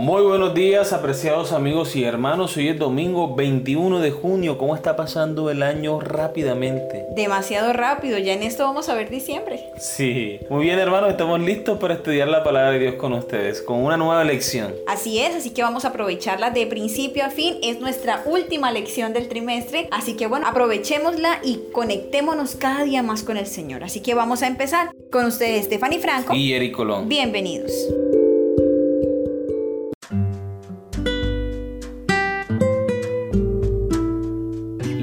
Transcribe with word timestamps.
Muy 0.00 0.22
buenos 0.22 0.54
días, 0.54 0.94
apreciados 0.94 1.52
amigos 1.52 1.94
y 1.94 2.04
hermanos. 2.04 2.56
Hoy 2.56 2.68
es 2.68 2.78
domingo 2.78 3.34
21 3.36 4.00
de 4.00 4.10
junio. 4.10 4.56
¿Cómo 4.56 4.74
está 4.74 4.96
pasando 4.96 5.50
el 5.50 5.62
año 5.62 6.00
rápidamente? 6.00 7.04
Demasiado 7.14 7.74
rápido, 7.74 8.16
ya 8.16 8.32
en 8.32 8.42
esto 8.42 8.64
vamos 8.64 8.88
a 8.88 8.94
ver 8.94 9.10
diciembre. 9.10 9.60
Sí. 9.76 10.40
Muy 10.48 10.64
bien, 10.64 10.78
hermanos, 10.78 11.10
estamos 11.10 11.38
listos 11.40 11.78
para 11.78 11.92
estudiar 11.92 12.28
la 12.28 12.42
palabra 12.42 12.70
de 12.70 12.78
Dios 12.78 12.94
con 12.94 13.12
ustedes, 13.12 13.60
con 13.60 13.76
una 13.84 13.98
nueva 13.98 14.24
lección. 14.24 14.74
Así 14.88 15.18
es, 15.18 15.36
así 15.36 15.50
que 15.50 15.62
vamos 15.62 15.84
a 15.84 15.88
aprovecharla 15.88 16.48
de 16.48 16.66
principio 16.66 17.22
a 17.26 17.28
fin. 17.28 17.58
Es 17.62 17.78
nuestra 17.78 18.22
última 18.24 18.72
lección 18.72 19.12
del 19.12 19.28
trimestre, 19.28 19.86
así 19.90 20.16
que 20.16 20.26
bueno, 20.26 20.46
aprovechémosla 20.46 21.40
y 21.44 21.60
conectémonos 21.72 22.56
cada 22.56 22.84
día 22.84 23.02
más 23.02 23.22
con 23.22 23.36
el 23.36 23.46
Señor. 23.46 23.84
Así 23.84 24.00
que 24.00 24.14
vamos 24.14 24.42
a 24.42 24.46
empezar 24.46 24.92
con 25.12 25.26
ustedes, 25.26 25.66
Stephanie 25.66 25.98
Franco 25.98 26.34
y 26.34 26.54
Eric 26.54 26.74
Colón. 26.74 27.06
Bienvenidos. 27.06 27.70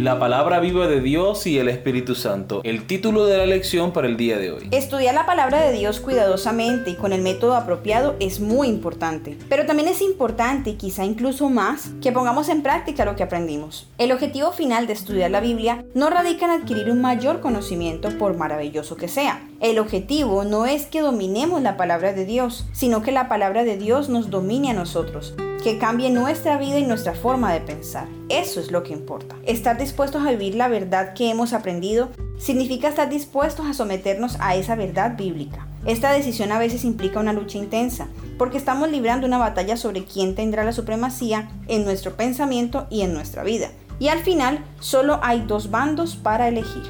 La 0.07 0.19
palabra 0.19 0.61
viva 0.61 0.87
de 0.87 1.01
Dios 1.01 1.45
y 1.47 1.59
el 1.59 1.67
Espíritu 1.67 2.15
Santo. 2.15 2.61
El 2.63 2.87
título 2.87 3.25
de 3.25 3.39
la 3.39 3.45
lección 3.45 3.91
para 3.91 4.07
el 4.07 4.15
día 4.15 4.37
de 4.37 4.53
hoy. 4.53 4.69
Estudiar 4.71 5.13
la 5.13 5.25
palabra 5.25 5.61
de 5.61 5.73
Dios 5.73 5.99
cuidadosamente 5.99 6.91
y 6.91 6.95
con 6.95 7.11
el 7.11 7.21
método 7.21 7.57
apropiado 7.57 8.15
es 8.21 8.39
muy 8.39 8.69
importante. 8.69 9.37
Pero 9.49 9.65
también 9.65 9.89
es 9.89 10.01
importante, 10.01 10.77
quizá 10.77 11.03
incluso 11.03 11.49
más, 11.49 11.89
que 12.01 12.13
pongamos 12.13 12.47
en 12.47 12.63
práctica 12.63 13.03
lo 13.03 13.17
que 13.17 13.23
aprendimos. 13.23 13.89
El 13.97 14.13
objetivo 14.13 14.53
final 14.53 14.87
de 14.87 14.93
estudiar 14.93 15.29
la 15.29 15.41
Biblia 15.41 15.83
no 15.93 16.09
radica 16.09 16.45
en 16.45 16.61
adquirir 16.61 16.89
un 16.89 17.01
mayor 17.01 17.41
conocimiento 17.41 18.17
por 18.17 18.37
maravilloso 18.37 18.95
que 18.95 19.09
sea. 19.09 19.45
El 19.59 19.77
objetivo 19.77 20.45
no 20.45 20.65
es 20.65 20.85
que 20.85 21.01
dominemos 21.01 21.61
la 21.61 21.75
palabra 21.75 22.13
de 22.13 22.23
Dios, 22.23 22.65
sino 22.71 23.01
que 23.01 23.11
la 23.11 23.27
palabra 23.27 23.65
de 23.65 23.75
Dios 23.75 24.07
nos 24.07 24.29
domine 24.29 24.69
a 24.69 24.73
nosotros 24.73 25.33
que 25.67 25.77
cambie 25.77 26.09
nuestra 26.09 26.57
vida 26.57 26.79
y 26.79 26.85
nuestra 26.85 27.13
forma 27.13 27.51
de 27.51 27.59
pensar. 27.59 28.07
Eso 28.29 28.61
es 28.61 28.71
lo 28.71 28.83
que 28.83 28.93
importa. 28.93 29.35
Estar 29.43 29.77
dispuestos 29.77 30.25
a 30.25 30.31
vivir 30.31 30.55
la 30.55 30.69
verdad 30.69 31.13
que 31.13 31.29
hemos 31.29 31.51
aprendido 31.51 32.07
significa 32.37 32.87
estar 32.87 33.09
dispuestos 33.09 33.65
a 33.65 33.73
someternos 33.73 34.37
a 34.39 34.55
esa 34.55 34.75
verdad 34.75 35.17
bíblica. 35.17 35.67
Esta 35.85 36.13
decisión 36.13 36.53
a 36.53 36.57
veces 36.57 36.85
implica 36.85 37.19
una 37.19 37.33
lucha 37.33 37.57
intensa, 37.57 38.07
porque 38.37 38.57
estamos 38.57 38.89
librando 38.89 39.27
una 39.27 39.39
batalla 39.39 39.75
sobre 39.75 40.05
quién 40.05 40.35
tendrá 40.35 40.63
la 40.63 40.71
supremacía 40.71 41.49
en 41.67 41.83
nuestro 41.83 42.15
pensamiento 42.15 42.87
y 42.89 43.01
en 43.01 43.13
nuestra 43.13 43.43
vida. 43.43 43.69
Y 43.99 44.07
al 44.07 44.19
final, 44.19 44.63
solo 44.79 45.19
hay 45.21 45.41
dos 45.41 45.69
bandos 45.69 46.15
para 46.15 46.47
elegir. 46.47 46.83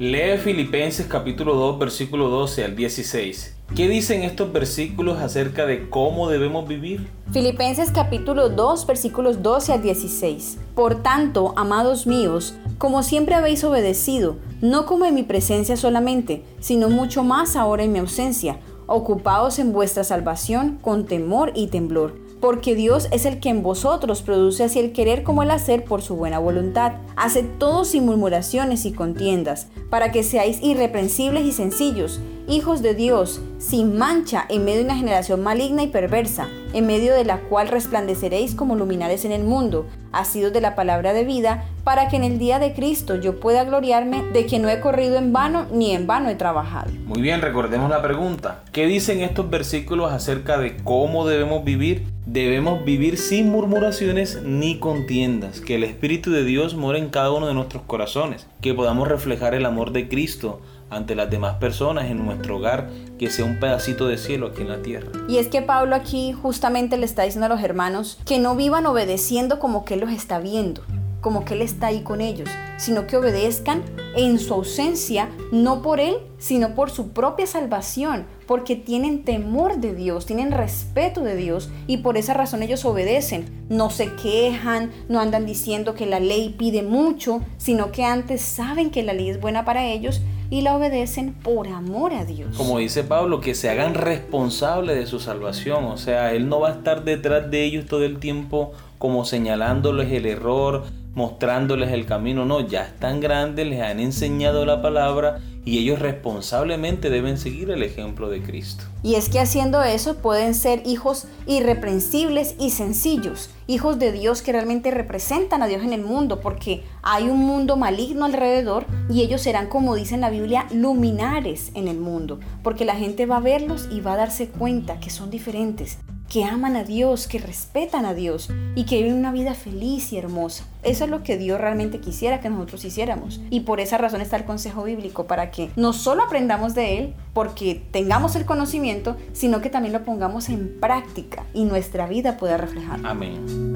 Lee 0.00 0.38
Filipenses 0.42 1.06
capítulo 1.06 1.54
2 1.54 1.78
versículo 1.78 2.28
12 2.30 2.64
al 2.64 2.74
16. 2.74 3.53
¿Qué 3.74 3.88
dicen 3.88 4.22
estos 4.22 4.52
versículos 4.52 5.18
acerca 5.18 5.66
de 5.66 5.90
cómo 5.90 6.28
debemos 6.28 6.68
vivir? 6.68 7.08
Filipenses 7.32 7.90
capítulo 7.90 8.48
2 8.48 8.86
versículos 8.86 9.42
12 9.42 9.72
al 9.72 9.82
16. 9.82 10.58
Por 10.76 11.02
tanto, 11.02 11.52
amados 11.56 12.06
míos, 12.06 12.54
como 12.78 13.02
siempre 13.02 13.34
habéis 13.34 13.64
obedecido, 13.64 14.36
no 14.60 14.86
como 14.86 15.06
en 15.06 15.14
mi 15.16 15.24
presencia 15.24 15.76
solamente, 15.76 16.44
sino 16.60 16.88
mucho 16.88 17.24
más 17.24 17.56
ahora 17.56 17.82
en 17.82 17.90
mi 17.90 17.98
ausencia, 17.98 18.60
ocupados 18.86 19.58
en 19.58 19.72
vuestra 19.72 20.04
salvación 20.04 20.78
con 20.80 21.06
temor 21.06 21.50
y 21.56 21.66
temblor 21.66 22.23
porque 22.44 22.74
Dios 22.74 23.08
es 23.10 23.24
el 23.24 23.40
que 23.40 23.48
en 23.48 23.62
vosotros 23.62 24.20
produce 24.20 24.64
así 24.64 24.78
el 24.78 24.92
querer 24.92 25.22
como 25.22 25.42
el 25.42 25.50
hacer 25.50 25.82
por 25.82 26.02
su 26.02 26.14
buena 26.14 26.38
voluntad. 26.38 26.92
Hace 27.16 27.42
todo 27.42 27.86
sin 27.86 28.04
murmuraciones 28.04 28.84
y 28.84 28.92
contiendas, 28.92 29.68
para 29.88 30.12
que 30.12 30.22
seáis 30.22 30.62
irreprensibles 30.62 31.46
y 31.46 31.52
sencillos, 31.52 32.20
hijos 32.46 32.82
de 32.82 32.94
Dios, 32.94 33.40
sin 33.56 33.96
mancha 33.96 34.44
en 34.50 34.66
medio 34.66 34.80
de 34.80 34.84
una 34.84 34.96
generación 34.96 35.42
maligna 35.42 35.84
y 35.84 35.86
perversa, 35.86 36.46
en 36.74 36.86
medio 36.86 37.14
de 37.14 37.24
la 37.24 37.40
cual 37.40 37.68
resplandeceréis 37.68 38.54
como 38.54 38.76
luminares 38.76 39.24
en 39.24 39.32
el 39.32 39.44
mundo, 39.44 39.86
asidos 40.12 40.52
de 40.52 40.60
la 40.60 40.74
palabra 40.74 41.14
de 41.14 41.24
vida, 41.24 41.64
para 41.82 42.08
que 42.08 42.16
en 42.16 42.24
el 42.24 42.38
día 42.38 42.58
de 42.58 42.74
Cristo 42.74 43.16
yo 43.16 43.40
pueda 43.40 43.64
gloriarme 43.64 44.22
de 44.34 44.44
que 44.44 44.58
no 44.58 44.68
he 44.68 44.80
corrido 44.80 45.16
en 45.16 45.32
vano 45.32 45.64
ni 45.72 45.92
en 45.92 46.06
vano 46.06 46.28
he 46.28 46.34
trabajado. 46.34 46.90
Muy 47.06 47.22
bien, 47.22 47.40
recordemos 47.40 47.88
la 47.88 48.02
pregunta. 48.02 48.64
¿Qué 48.70 48.84
dicen 48.84 49.22
estos 49.22 49.48
versículos 49.48 50.12
acerca 50.12 50.58
de 50.58 50.76
cómo 50.76 51.26
debemos 51.26 51.64
vivir? 51.64 52.13
Debemos 52.26 52.86
vivir 52.86 53.18
sin 53.18 53.50
murmuraciones 53.50 54.40
ni 54.42 54.78
contiendas, 54.78 55.60
que 55.60 55.74
el 55.74 55.84
Espíritu 55.84 56.30
de 56.30 56.42
Dios 56.42 56.74
more 56.74 56.98
en 56.98 57.10
cada 57.10 57.30
uno 57.30 57.46
de 57.46 57.52
nuestros 57.52 57.82
corazones, 57.82 58.46
que 58.62 58.72
podamos 58.72 59.08
reflejar 59.08 59.54
el 59.54 59.66
amor 59.66 59.92
de 59.92 60.08
Cristo 60.08 60.62
ante 60.88 61.14
las 61.14 61.28
demás 61.28 61.56
personas 61.56 62.06
en 62.06 62.24
nuestro 62.24 62.56
hogar, 62.56 62.88
que 63.18 63.28
sea 63.28 63.44
un 63.44 63.60
pedacito 63.60 64.08
de 64.08 64.16
cielo 64.16 64.46
aquí 64.46 64.62
en 64.62 64.68
la 64.68 64.80
tierra. 64.80 65.08
Y 65.28 65.36
es 65.36 65.48
que 65.48 65.60
Pablo 65.60 65.94
aquí 65.94 66.32
justamente 66.32 66.96
le 66.96 67.04
está 67.04 67.24
diciendo 67.24 67.44
a 67.44 67.50
los 67.50 67.62
hermanos 67.62 68.18
que 68.24 68.38
no 68.38 68.56
vivan 68.56 68.86
obedeciendo 68.86 69.58
como 69.58 69.84
que 69.84 69.94
Él 69.94 70.00
los 70.00 70.10
está 70.10 70.38
viendo, 70.38 70.82
como 71.24 71.46
que 71.46 71.54
Él 71.54 71.62
está 71.62 71.86
ahí 71.86 72.02
con 72.02 72.20
ellos, 72.20 72.50
sino 72.76 73.06
que 73.06 73.16
obedezcan 73.16 73.82
en 74.14 74.38
su 74.38 74.52
ausencia, 74.52 75.30
no 75.50 75.80
por 75.80 75.98
Él, 75.98 76.16
sino 76.36 76.74
por 76.74 76.90
su 76.90 77.12
propia 77.12 77.46
salvación, 77.46 78.26
porque 78.46 78.76
tienen 78.76 79.24
temor 79.24 79.78
de 79.78 79.94
Dios, 79.94 80.26
tienen 80.26 80.52
respeto 80.52 81.22
de 81.22 81.34
Dios 81.34 81.70
y 81.86 81.96
por 81.96 82.18
esa 82.18 82.34
razón 82.34 82.62
ellos 82.62 82.84
obedecen. 82.84 83.46
No 83.70 83.88
se 83.88 84.12
quejan, 84.16 84.92
no 85.08 85.18
andan 85.18 85.46
diciendo 85.46 85.94
que 85.94 86.04
la 86.04 86.20
ley 86.20 86.54
pide 86.58 86.82
mucho, 86.82 87.40
sino 87.56 87.90
que 87.90 88.04
antes 88.04 88.42
saben 88.42 88.90
que 88.90 89.02
la 89.02 89.14
ley 89.14 89.30
es 89.30 89.40
buena 89.40 89.64
para 89.64 89.86
ellos 89.86 90.20
y 90.50 90.60
la 90.60 90.76
obedecen 90.76 91.32
por 91.32 91.68
amor 91.68 92.12
a 92.12 92.26
Dios. 92.26 92.54
Como 92.54 92.80
dice 92.80 93.02
Pablo, 93.02 93.40
que 93.40 93.54
se 93.54 93.70
hagan 93.70 93.94
responsables 93.94 94.96
de 94.96 95.06
su 95.06 95.20
salvación, 95.20 95.86
o 95.86 95.96
sea, 95.96 96.34
Él 96.34 96.50
no 96.50 96.60
va 96.60 96.68
a 96.68 96.72
estar 96.72 97.02
detrás 97.02 97.50
de 97.50 97.64
ellos 97.64 97.86
todo 97.86 98.04
el 98.04 98.18
tiempo 98.18 98.72
como 98.98 99.24
señalándoles 99.24 100.12
el 100.12 100.26
error, 100.26 100.84
mostrándoles 101.14 101.92
el 101.92 102.06
camino, 102.06 102.44
no, 102.44 102.60
ya 102.60 102.82
están 102.82 103.20
grandes, 103.20 103.66
les 103.66 103.80
han 103.80 104.00
enseñado 104.00 104.64
la 104.64 104.82
palabra 104.82 105.40
y 105.64 105.78
ellos 105.78 105.98
responsablemente 105.98 107.08
deben 107.08 107.38
seguir 107.38 107.70
el 107.70 107.82
ejemplo 107.82 108.28
de 108.28 108.42
Cristo. 108.42 108.84
Y 109.02 109.14
es 109.14 109.28
que 109.28 109.40
haciendo 109.40 109.82
eso 109.82 110.16
pueden 110.16 110.54
ser 110.54 110.82
hijos 110.84 111.26
irreprensibles 111.46 112.54
y 112.58 112.70
sencillos, 112.70 113.50
hijos 113.66 113.98
de 113.98 114.12
Dios 114.12 114.42
que 114.42 114.52
realmente 114.52 114.90
representan 114.90 115.62
a 115.62 115.66
Dios 115.66 115.82
en 115.82 115.92
el 115.92 116.02
mundo, 116.02 116.40
porque 116.40 116.84
hay 117.02 117.28
un 117.28 117.38
mundo 117.38 117.76
maligno 117.76 118.26
alrededor 118.26 118.84
y 119.08 119.22
ellos 119.22 119.40
serán, 119.40 119.68
como 119.68 119.94
dice 119.94 120.16
en 120.16 120.20
la 120.20 120.30
Biblia, 120.30 120.66
luminares 120.70 121.70
en 121.74 121.88
el 121.88 121.98
mundo, 121.98 122.40
porque 122.62 122.84
la 122.84 122.96
gente 122.96 123.24
va 123.24 123.38
a 123.38 123.40
verlos 123.40 123.88
y 123.90 124.00
va 124.00 124.14
a 124.14 124.18
darse 124.18 124.48
cuenta 124.48 125.00
que 125.00 125.10
son 125.10 125.30
diferentes, 125.30 125.98
que 126.34 126.42
aman 126.42 126.74
a 126.74 126.82
Dios, 126.82 127.28
que 127.28 127.38
respetan 127.38 128.04
a 128.04 128.12
Dios 128.12 128.48
y 128.74 128.86
que 128.86 128.96
viven 128.96 129.14
una 129.14 129.30
vida 129.30 129.54
feliz 129.54 130.12
y 130.12 130.18
hermosa. 130.18 130.64
Eso 130.82 131.04
es 131.04 131.10
lo 131.10 131.22
que 131.22 131.38
Dios 131.38 131.60
realmente 131.60 132.00
quisiera 132.00 132.40
que 132.40 132.50
nosotros 132.50 132.84
hiciéramos. 132.84 133.40
Y 133.50 133.60
por 133.60 133.78
esa 133.78 133.98
razón 133.98 134.20
está 134.20 134.36
el 134.36 134.44
consejo 134.44 134.82
bíblico, 134.82 135.28
para 135.28 135.52
que 135.52 135.70
no 135.76 135.92
solo 135.92 136.24
aprendamos 136.24 136.74
de 136.74 136.98
Él, 136.98 137.14
porque 137.34 137.80
tengamos 137.92 138.34
el 138.34 138.46
conocimiento, 138.46 139.16
sino 139.32 139.60
que 139.60 139.70
también 139.70 139.92
lo 139.92 140.02
pongamos 140.02 140.48
en 140.48 140.80
práctica 140.80 141.44
y 141.54 141.66
nuestra 141.66 142.08
vida 142.08 142.36
pueda 142.36 142.56
reflejar. 142.56 142.98
Amén. 143.04 143.72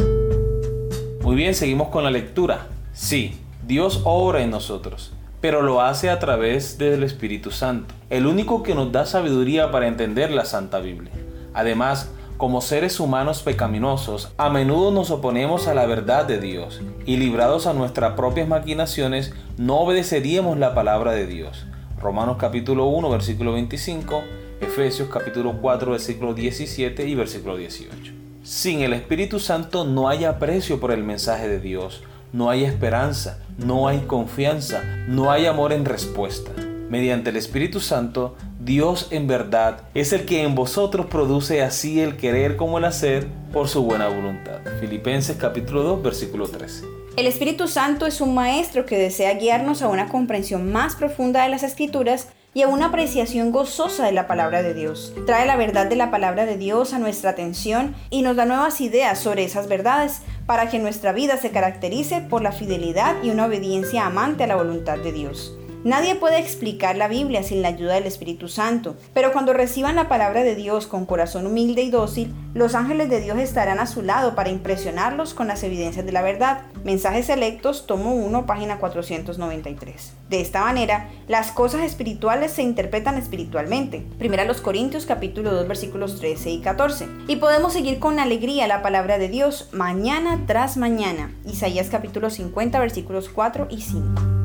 Muy 1.22 1.36
bien, 1.36 1.54
seguimos 1.54 1.90
con 1.90 2.02
la 2.02 2.10
lectura. 2.10 2.66
Sí, 2.92 3.38
Dios 3.68 4.02
obra 4.04 4.42
en 4.42 4.50
nosotros 4.50 5.12
pero 5.40 5.62
lo 5.62 5.80
hace 5.80 6.10
a 6.10 6.18
través 6.18 6.78
del 6.78 7.04
Espíritu 7.04 7.52
Santo, 7.52 7.94
el 8.10 8.26
único 8.26 8.64
que 8.64 8.74
nos 8.74 8.90
da 8.90 9.06
sabiduría 9.06 9.70
para 9.70 9.86
entender 9.86 10.32
la 10.32 10.44
Santa 10.44 10.80
Biblia. 10.80 11.12
Además, 11.54 12.10
como 12.38 12.60
seres 12.60 13.00
humanos 13.00 13.42
pecaminosos, 13.42 14.32
a 14.38 14.48
menudo 14.48 14.92
nos 14.92 15.10
oponemos 15.10 15.66
a 15.66 15.74
la 15.74 15.86
verdad 15.86 16.24
de 16.24 16.38
Dios 16.38 16.80
y 17.04 17.16
librados 17.16 17.66
a 17.66 17.72
nuestras 17.72 18.12
propias 18.14 18.46
maquinaciones, 18.46 19.34
no 19.56 19.80
obedeceríamos 19.80 20.56
la 20.56 20.72
palabra 20.72 21.12
de 21.12 21.26
Dios. 21.26 21.66
Romanos 22.00 22.36
capítulo 22.38 22.86
1, 22.86 23.10
versículo 23.10 23.54
25, 23.54 24.22
Efesios 24.60 25.08
capítulo 25.08 25.54
4, 25.60 25.90
versículo 25.90 26.32
17 26.32 27.08
y 27.08 27.14
versículo 27.16 27.56
18. 27.56 28.12
Sin 28.44 28.82
el 28.82 28.92
Espíritu 28.92 29.40
Santo 29.40 29.84
no 29.84 30.08
hay 30.08 30.24
aprecio 30.24 30.78
por 30.78 30.92
el 30.92 31.02
mensaje 31.02 31.48
de 31.48 31.58
Dios, 31.58 32.04
no 32.32 32.50
hay 32.50 32.62
esperanza, 32.62 33.40
no 33.56 33.88
hay 33.88 33.98
confianza, 34.06 34.84
no 35.08 35.32
hay 35.32 35.46
amor 35.46 35.72
en 35.72 35.84
respuesta. 35.84 36.52
Mediante 36.88 37.30
el 37.30 37.36
Espíritu 37.36 37.80
Santo 37.80 38.36
Dios 38.58 39.08
en 39.10 39.26
verdad 39.26 39.82
es 39.94 40.12
el 40.12 40.24
que 40.24 40.42
en 40.42 40.54
vosotros 40.54 41.06
produce 41.06 41.62
así 41.62 42.00
el 42.00 42.16
querer 42.16 42.56
como 42.56 42.78
el 42.78 42.84
hacer 42.84 43.26
por 43.52 43.68
su 43.68 43.82
buena 43.82 44.08
voluntad. 44.08 44.60
Filipenses 44.80 45.36
capítulo 45.36 45.82
2 45.82 46.02
versículo 46.02 46.48
13. 46.48 46.84
El 47.16 47.26
Espíritu 47.26 47.68
Santo 47.68 48.06
es 48.06 48.20
un 48.20 48.34
maestro 48.34 48.86
que 48.86 48.96
desea 48.96 49.34
guiarnos 49.34 49.82
a 49.82 49.88
una 49.88 50.08
comprensión 50.08 50.72
más 50.72 50.96
profunda 50.96 51.42
de 51.42 51.50
las 51.50 51.62
escrituras 51.62 52.28
y 52.54 52.62
a 52.62 52.68
una 52.68 52.86
apreciación 52.86 53.52
gozosa 53.52 54.06
de 54.06 54.12
la 54.12 54.26
palabra 54.26 54.62
de 54.62 54.72
Dios. 54.72 55.12
Trae 55.26 55.46
la 55.46 55.56
verdad 55.56 55.86
de 55.86 55.96
la 55.96 56.10
palabra 56.10 56.46
de 56.46 56.56
Dios 56.56 56.94
a 56.94 56.98
nuestra 56.98 57.30
atención 57.30 57.94
y 58.08 58.22
nos 58.22 58.36
da 58.36 58.46
nuevas 58.46 58.80
ideas 58.80 59.18
sobre 59.18 59.44
esas 59.44 59.68
verdades 59.68 60.22
para 60.46 60.70
que 60.70 60.78
nuestra 60.78 61.12
vida 61.12 61.36
se 61.36 61.50
caracterice 61.50 62.22
por 62.22 62.40
la 62.40 62.52
fidelidad 62.52 63.16
y 63.22 63.30
una 63.30 63.46
obediencia 63.46 64.06
amante 64.06 64.44
a 64.44 64.46
la 64.46 64.56
voluntad 64.56 64.96
de 64.96 65.12
Dios. 65.12 65.57
Nadie 65.84 66.16
puede 66.16 66.40
explicar 66.40 66.96
la 66.96 67.06
Biblia 67.06 67.44
sin 67.44 67.62
la 67.62 67.68
ayuda 67.68 67.94
del 67.94 68.06
Espíritu 68.06 68.48
Santo, 68.48 68.96
pero 69.14 69.32
cuando 69.32 69.52
reciban 69.52 69.94
la 69.94 70.08
palabra 70.08 70.42
de 70.42 70.56
Dios 70.56 70.88
con 70.88 71.06
corazón 71.06 71.46
humilde 71.46 71.82
y 71.82 71.90
dócil, 71.90 72.34
los 72.52 72.74
ángeles 72.74 73.08
de 73.08 73.20
Dios 73.20 73.38
estarán 73.38 73.78
a 73.78 73.86
su 73.86 74.02
lado 74.02 74.34
para 74.34 74.48
impresionarlos 74.48 75.34
con 75.34 75.46
las 75.46 75.62
evidencias 75.62 76.04
de 76.04 76.10
la 76.10 76.22
verdad. 76.22 76.62
Mensajes 76.82 77.26
selectos, 77.26 77.86
tomo 77.86 78.12
1, 78.16 78.44
página 78.44 78.78
493. 78.78 80.14
De 80.28 80.40
esta 80.40 80.62
manera, 80.62 81.10
las 81.28 81.52
cosas 81.52 81.82
espirituales 81.82 82.50
se 82.50 82.62
interpretan 82.62 83.16
espiritualmente. 83.16 84.04
Primera 84.18 84.44
los 84.44 84.60
Corintios 84.60 85.06
capítulo 85.06 85.52
2 85.52 85.68
versículos 85.68 86.18
13 86.18 86.50
y 86.50 86.60
14. 86.60 87.06
Y 87.28 87.36
podemos 87.36 87.72
seguir 87.72 88.00
con 88.00 88.18
alegría 88.18 88.66
la 88.66 88.82
palabra 88.82 89.18
de 89.18 89.28
Dios 89.28 89.68
mañana 89.72 90.42
tras 90.46 90.76
mañana. 90.76 91.32
Isaías 91.46 91.86
capítulo 91.88 92.30
50 92.30 92.80
versículos 92.80 93.28
4 93.28 93.68
y 93.70 93.80
5. 93.80 94.37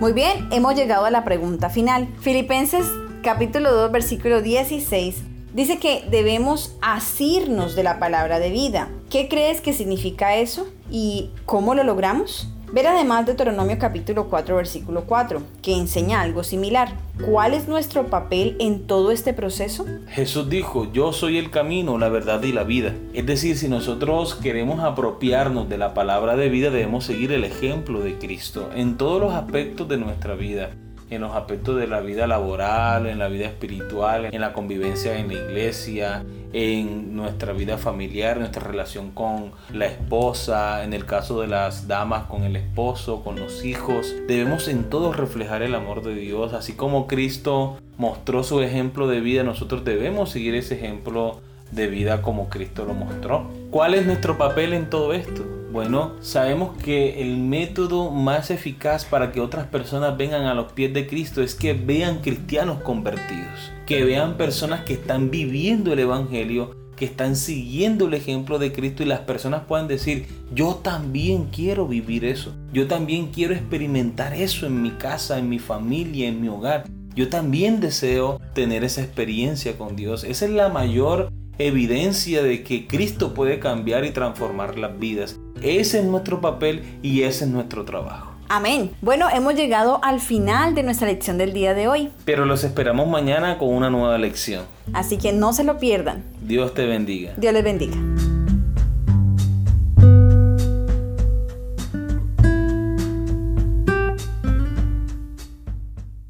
Muy 0.00 0.12
bien, 0.12 0.46
hemos 0.52 0.76
llegado 0.76 1.06
a 1.06 1.10
la 1.10 1.24
pregunta 1.24 1.70
final. 1.70 2.06
Filipenses 2.20 2.86
capítulo 3.24 3.72
2 3.74 3.90
versículo 3.90 4.42
16 4.42 5.24
dice 5.54 5.78
que 5.78 6.04
debemos 6.08 6.76
asirnos 6.80 7.74
de 7.74 7.82
la 7.82 7.98
palabra 7.98 8.38
de 8.38 8.50
vida. 8.50 8.90
¿Qué 9.10 9.28
crees 9.28 9.60
que 9.60 9.72
significa 9.72 10.36
eso? 10.36 10.68
¿Y 10.88 11.30
cómo 11.46 11.74
lo 11.74 11.82
logramos? 11.82 12.48
Ver 12.70 12.86
además 12.86 13.24
Deuteronomio 13.24 13.78
capítulo 13.78 14.28
4 14.28 14.56
versículo 14.56 15.04
4, 15.04 15.40
que 15.62 15.74
enseña 15.74 16.20
algo 16.20 16.44
similar. 16.44 16.92
¿Cuál 17.24 17.54
es 17.54 17.66
nuestro 17.66 18.08
papel 18.08 18.56
en 18.60 18.86
todo 18.86 19.10
este 19.10 19.32
proceso? 19.32 19.86
Jesús 20.08 20.50
dijo, 20.50 20.92
yo 20.92 21.14
soy 21.14 21.38
el 21.38 21.50
camino, 21.50 21.96
la 21.96 22.10
verdad 22.10 22.42
y 22.42 22.52
la 22.52 22.64
vida. 22.64 22.94
Es 23.14 23.24
decir, 23.24 23.56
si 23.56 23.68
nosotros 23.68 24.34
queremos 24.34 24.80
apropiarnos 24.80 25.68
de 25.70 25.78
la 25.78 25.94
palabra 25.94 26.36
de 26.36 26.50
vida, 26.50 26.70
debemos 26.70 27.04
seguir 27.04 27.32
el 27.32 27.44
ejemplo 27.44 28.00
de 28.00 28.18
Cristo 28.18 28.68
en 28.74 28.98
todos 28.98 29.20
los 29.20 29.32
aspectos 29.32 29.88
de 29.88 29.96
nuestra 29.96 30.34
vida 30.34 30.70
en 31.10 31.20
los 31.20 31.34
aspectos 31.34 31.76
de 31.76 31.86
la 31.86 32.00
vida 32.00 32.26
laboral, 32.26 33.06
en 33.06 33.18
la 33.18 33.28
vida 33.28 33.46
espiritual, 33.46 34.26
en 34.32 34.40
la 34.40 34.52
convivencia 34.52 35.18
en 35.18 35.28
la 35.28 35.34
iglesia, 35.34 36.24
en 36.52 37.14
nuestra 37.14 37.52
vida 37.52 37.78
familiar, 37.78 38.38
nuestra 38.38 38.62
relación 38.62 39.10
con 39.10 39.52
la 39.72 39.86
esposa, 39.86 40.84
en 40.84 40.92
el 40.92 41.04
caso 41.04 41.40
de 41.40 41.46
las 41.46 41.88
damas 41.88 42.24
con 42.24 42.44
el 42.44 42.56
esposo, 42.56 43.22
con 43.22 43.38
los 43.38 43.64
hijos. 43.64 44.14
Debemos 44.26 44.68
en 44.68 44.84
todo 44.90 45.12
reflejar 45.12 45.62
el 45.62 45.74
amor 45.74 46.02
de 46.02 46.14
Dios, 46.14 46.52
así 46.52 46.72
como 46.74 47.06
Cristo 47.06 47.78
mostró 47.96 48.44
su 48.44 48.62
ejemplo 48.62 49.08
de 49.08 49.20
vida, 49.20 49.42
nosotros 49.42 49.84
debemos 49.84 50.30
seguir 50.30 50.54
ese 50.54 50.76
ejemplo 50.76 51.40
de 51.70 51.86
vida 51.86 52.22
como 52.22 52.48
Cristo 52.48 52.84
lo 52.84 52.94
mostró. 52.94 53.50
¿Cuál 53.70 53.94
es 53.94 54.06
nuestro 54.06 54.38
papel 54.38 54.72
en 54.72 54.88
todo 54.88 55.12
esto? 55.12 55.44
Bueno, 55.70 56.12
sabemos 56.20 56.76
que 56.82 57.20
el 57.20 57.36
método 57.36 58.10
más 58.10 58.50
eficaz 58.50 59.04
para 59.04 59.32
que 59.32 59.40
otras 59.40 59.66
personas 59.66 60.16
vengan 60.16 60.46
a 60.46 60.54
los 60.54 60.72
pies 60.72 60.94
de 60.94 61.06
Cristo 61.06 61.42
es 61.42 61.54
que 61.54 61.74
vean 61.74 62.20
cristianos 62.22 62.80
convertidos, 62.82 63.70
que 63.84 64.02
vean 64.02 64.38
personas 64.38 64.84
que 64.84 64.94
están 64.94 65.30
viviendo 65.30 65.92
el 65.92 65.98
Evangelio, 65.98 66.74
que 66.96 67.04
están 67.04 67.36
siguiendo 67.36 68.06
el 68.06 68.14
ejemplo 68.14 68.58
de 68.58 68.72
Cristo 68.72 69.02
y 69.02 69.06
las 69.06 69.20
personas 69.20 69.64
puedan 69.68 69.88
decir, 69.88 70.26
yo 70.54 70.80
también 70.82 71.48
quiero 71.52 71.86
vivir 71.86 72.24
eso, 72.24 72.54
yo 72.72 72.88
también 72.88 73.26
quiero 73.26 73.54
experimentar 73.54 74.32
eso 74.32 74.66
en 74.66 74.80
mi 74.80 74.90
casa, 74.92 75.38
en 75.38 75.50
mi 75.50 75.58
familia, 75.58 76.28
en 76.28 76.40
mi 76.40 76.48
hogar. 76.48 76.84
Yo 77.14 77.28
también 77.28 77.80
deseo 77.80 78.40
tener 78.54 78.84
esa 78.84 79.02
experiencia 79.02 79.76
con 79.76 79.96
Dios. 79.96 80.24
Esa 80.24 80.46
es 80.46 80.52
la 80.52 80.68
mayor 80.68 81.30
evidencia 81.58 82.42
de 82.42 82.62
que 82.62 82.86
Cristo 82.86 83.34
puede 83.34 83.58
cambiar 83.58 84.04
y 84.04 84.10
transformar 84.10 84.78
las 84.78 84.98
vidas. 84.98 85.38
Ese 85.60 85.98
es 85.98 86.04
nuestro 86.04 86.40
papel 86.40 86.82
y 87.02 87.22
ese 87.22 87.44
es 87.44 87.50
nuestro 87.50 87.84
trabajo. 87.84 88.32
Amén. 88.48 88.92
Bueno, 89.02 89.26
hemos 89.30 89.54
llegado 89.54 90.00
al 90.02 90.20
final 90.20 90.74
de 90.74 90.82
nuestra 90.82 91.06
lección 91.06 91.36
del 91.36 91.52
día 91.52 91.74
de 91.74 91.86
hoy. 91.86 92.10
Pero 92.24 92.46
los 92.46 92.64
esperamos 92.64 93.06
mañana 93.06 93.58
con 93.58 93.68
una 93.68 93.90
nueva 93.90 94.16
lección. 94.16 94.64
Así 94.94 95.18
que 95.18 95.32
no 95.32 95.52
se 95.52 95.64
lo 95.64 95.78
pierdan. 95.78 96.24
Dios 96.40 96.72
te 96.72 96.86
bendiga. 96.86 97.34
Dios 97.36 97.52
les 97.52 97.62
bendiga. 97.62 97.96